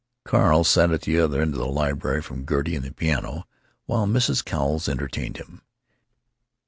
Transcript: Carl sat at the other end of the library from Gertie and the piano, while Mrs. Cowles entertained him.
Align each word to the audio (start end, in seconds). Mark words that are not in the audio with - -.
Carl 0.25 0.63
sat 0.63 0.89
at 0.89 1.03
the 1.03 1.19
other 1.19 1.39
end 1.43 1.53
of 1.53 1.59
the 1.59 1.67
library 1.67 2.23
from 2.23 2.43
Gertie 2.43 2.75
and 2.75 2.83
the 2.83 2.91
piano, 2.91 3.45
while 3.85 4.07
Mrs. 4.07 4.43
Cowles 4.43 4.89
entertained 4.89 5.37
him. 5.37 5.61